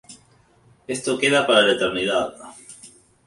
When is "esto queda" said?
0.87-1.45